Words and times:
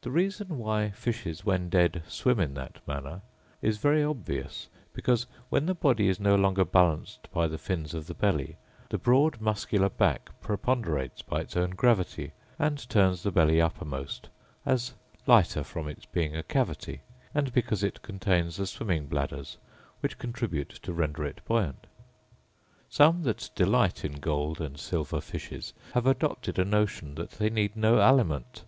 The 0.00 0.10
reason 0.10 0.58
why 0.58 0.90
fishes, 0.90 1.44
when 1.46 1.68
dead, 1.68 2.02
swim 2.08 2.40
in 2.40 2.54
that 2.54 2.80
manner 2.88 3.22
is 3.62 3.78
very 3.78 4.02
obvious; 4.02 4.66
because, 4.92 5.28
when 5.48 5.66
the 5.66 5.76
body 5.76 6.08
is 6.08 6.18
no 6.18 6.34
longer 6.34 6.64
balanced 6.64 7.30
by 7.32 7.46
the 7.46 7.56
fins 7.56 7.94
of 7.94 8.08
the 8.08 8.14
belly, 8.14 8.56
the 8.88 8.98
broad 8.98 9.40
muscular 9.40 9.88
back 9.88 10.30
preponderates 10.40 11.22
by 11.22 11.42
its 11.42 11.56
own 11.56 11.70
gravity, 11.70 12.32
and 12.58 12.88
turns 12.88 13.22
the 13.22 13.30
belly 13.30 13.60
uppermost, 13.60 14.28
as 14.66 14.94
lighter 15.24 15.62
from 15.62 15.86
its 15.86 16.04
being 16.04 16.34
a 16.34 16.42
cavity, 16.42 17.02
and 17.32 17.52
because 17.52 17.84
it 17.84 18.02
contains 18.02 18.56
the 18.56 18.66
swimming 18.66 19.06
bladders, 19.06 19.56
which 20.00 20.18
contribute 20.18 20.70
to 20.70 20.92
render 20.92 21.24
it 21.24 21.42
buoyant. 21.44 21.86
Some 22.88 23.22
that 23.22 23.48
delight 23.54 24.04
in 24.04 24.14
gold 24.14 24.60
and 24.60 24.76
silver 24.80 25.20
fishes 25.20 25.74
have 25.94 26.08
adopted 26.08 26.58
a 26.58 26.64
notion 26.64 27.14
that 27.14 27.30
they 27.30 27.48
need 27.50 27.76
no 27.76 28.00
aliment. 28.00 28.64